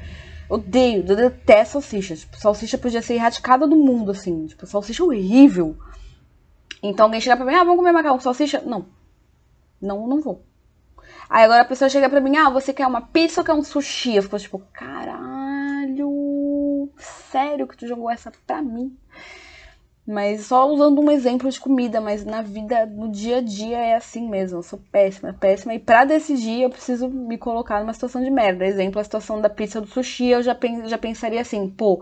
[0.50, 2.16] Odeio, eu detesto salsicha.
[2.16, 4.48] Tipo, salsicha podia ser erradicada do mundo, assim.
[4.48, 5.78] Tipo, salsicha é horrível.
[6.82, 8.62] Então alguém chega pra mim, ah, vamos comer macarrão com salsicha?
[8.66, 8.86] Não.
[9.82, 10.46] Não, não vou.
[11.30, 13.64] Aí agora a pessoa chega pra mim, ah, você quer uma pizza ou quer um
[13.64, 14.16] sushi?
[14.16, 16.10] Eu fico tipo, caralho,
[16.98, 18.98] sério que tu jogou essa pra mim?
[20.08, 23.96] Mas só usando um exemplo de comida, mas na vida, no dia a dia é
[23.96, 24.60] assim mesmo.
[24.60, 25.74] Eu sou péssima, péssima.
[25.74, 28.66] E para decidir, eu preciso me colocar numa situação de merda.
[28.66, 32.02] Exemplo, a situação da pizza do sushi, eu já, pen já pensaria assim, pô,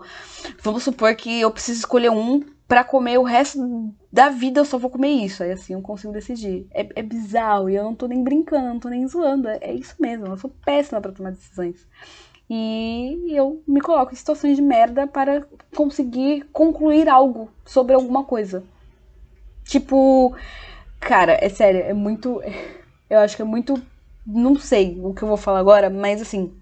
[0.62, 4.78] vamos supor que eu preciso escolher um para comer o resto da vida, eu só
[4.78, 5.42] vou comer isso.
[5.42, 6.68] Aí assim eu consigo decidir.
[6.70, 9.48] É, é bizarro, e eu não tô nem brincando, não tô nem zoando.
[9.48, 11.84] É, é isso mesmo, eu sou péssima para tomar decisões.
[12.48, 18.62] E eu me coloco em situações de merda para conseguir concluir algo sobre alguma coisa.
[19.64, 20.34] Tipo,
[21.00, 22.40] cara, é sério, é muito.
[23.10, 23.80] Eu acho que é muito.
[24.24, 26.52] Não sei o que eu vou falar agora, mas assim,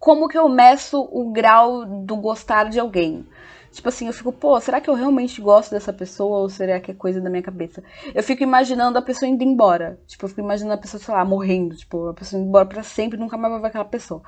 [0.00, 3.24] como que eu meço o grau do gostar de alguém?
[3.70, 6.90] Tipo assim, eu fico, pô, será que eu realmente gosto dessa pessoa ou será que
[6.90, 7.82] é coisa da minha cabeça?
[8.14, 10.00] Eu fico imaginando a pessoa indo embora.
[10.06, 11.76] Tipo, eu fico imaginando a pessoa, sei lá, morrendo.
[11.76, 14.22] Tipo, a pessoa indo embora pra sempre, nunca mais vai ver aquela pessoa.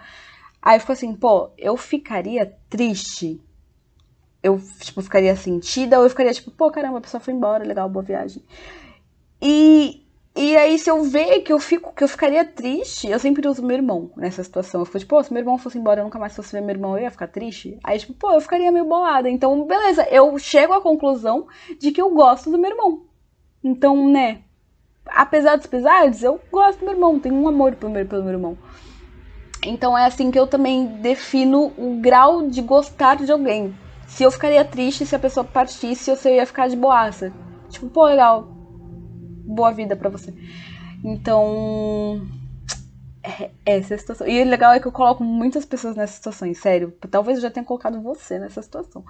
[0.60, 3.40] Aí eu fico assim, pô, eu ficaria triste.
[4.42, 7.88] Eu, tipo, ficaria sentida, ou eu ficaria tipo, pô, caramba, a pessoa foi embora, legal,
[7.88, 8.42] boa viagem.
[9.40, 10.02] E,
[10.36, 13.64] e aí, se eu ver que eu fico, que eu ficaria triste, eu sempre uso
[13.64, 14.80] meu irmão nessa situação.
[14.80, 16.74] Eu fico tipo, pô, se meu irmão fosse embora, eu nunca mais fosse ver meu
[16.74, 17.78] irmão, eu ia ficar triste.
[17.82, 19.28] Aí, tipo, pô, eu ficaria meio bolada.
[19.28, 21.46] Então, beleza, eu chego à conclusão
[21.80, 23.02] de que eu gosto do meu irmão.
[23.62, 24.42] Então, né,
[25.06, 28.32] apesar dos pesares, eu gosto do meu irmão, tenho um amor pelo meu, pelo meu
[28.32, 28.58] irmão.
[29.64, 33.74] Então é assim que eu também defino o grau de gostar de alguém.
[34.06, 37.32] se eu ficaria triste se a pessoa partisse ou se eu ia ficar de boaça.
[37.68, 38.48] Tipo, pô, legal.
[39.46, 40.34] Boa vida pra você.
[41.04, 42.22] Então.
[43.22, 44.26] É, essa é a situação.
[44.26, 46.92] E o legal é que eu coloco muitas pessoas nessas situações, sério.
[47.10, 49.04] Talvez eu já tenha colocado você nessa situação.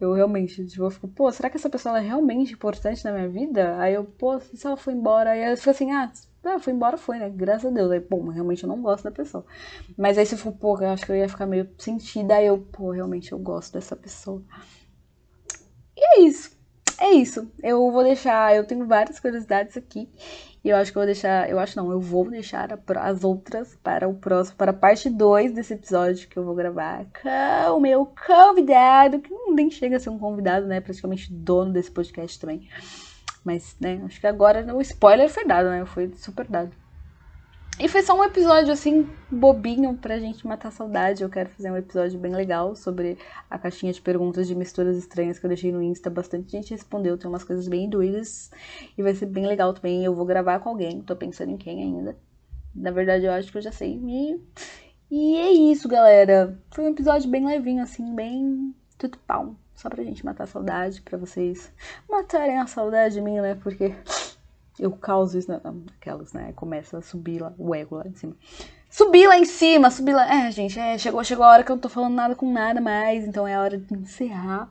[0.00, 3.28] Eu realmente, tipo, eu fico, pô, será que essa pessoa é realmente importante na minha
[3.28, 3.78] vida?
[3.80, 6.10] Aí eu, pô, se ela foi embora, aí eu fico assim, ah,
[6.48, 7.30] ah, foi embora, foi, né?
[7.30, 7.90] Graças a Deus.
[7.90, 9.44] Aí, pô, realmente eu não gosto da pessoa.
[9.96, 12.58] Mas aí se for, pô, eu acho que eu ia ficar meio sentida, aí eu,
[12.58, 14.42] pô, realmente eu gosto dessa pessoa.
[15.96, 16.56] E é isso.
[16.98, 17.50] É isso.
[17.62, 20.08] Eu vou deixar, eu tenho várias curiosidades aqui.
[20.64, 23.76] E eu acho que eu vou deixar, eu acho não, eu vou deixar as outras
[23.76, 27.80] para o próximo, para a parte 2 desse episódio que eu vou gravar com o
[27.80, 30.80] meu convidado, que nem chega a ser um convidado, né?
[30.80, 32.68] Praticamente dono desse podcast também.
[33.46, 35.86] Mas, né, acho que agora o spoiler foi dado, né?
[35.86, 36.72] Foi super dado.
[37.78, 41.22] E foi só um episódio assim, bobinho, pra gente matar a saudade.
[41.22, 43.16] Eu quero fazer um episódio bem legal sobre
[43.48, 46.10] a caixinha de perguntas de misturas estranhas que eu deixei no Insta.
[46.10, 48.50] Bastante gente respondeu, tem umas coisas bem doidas.
[48.98, 50.04] E vai ser bem legal também.
[50.04, 52.16] Eu vou gravar com alguém, tô pensando em quem ainda.
[52.74, 53.96] Na verdade, eu acho que eu já sei.
[54.04, 54.40] E,
[55.08, 56.60] e é isso, galera.
[56.72, 59.54] Foi um episódio bem levinho, assim, bem tudo pau.
[59.76, 61.70] Só pra gente matar a saudade, pra vocês
[62.08, 63.54] matarem a saudade de mim, né?
[63.54, 63.94] Porque
[64.78, 66.52] eu causo isso, não, aquelas, né?
[66.56, 68.34] Começa a subir lá, o ego lá em cima.
[68.88, 70.46] Subir lá em cima, subir lá.
[70.46, 72.80] É, gente, é, chegou, chegou a hora que eu não tô falando nada com nada
[72.80, 74.70] mais, então é a hora de encerrar.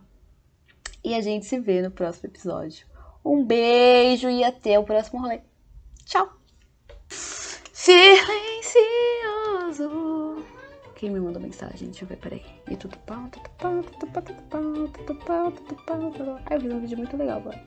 [1.04, 2.88] E a gente se vê no próximo episódio.
[3.24, 5.42] Um beijo e até o próximo rolê.
[6.06, 6.28] Tchau!
[7.10, 8.26] Silencioso.
[10.96, 11.90] Quem me mandou mensagem?
[11.90, 12.42] Deixa eu ver, peraí.
[12.70, 16.40] E tudo pau, tudo pau, tudo pau, tudo pau, tudo pau, tudo pau, tudo pau.
[16.46, 17.62] Ai, eu fiz um vídeo muito legal agora.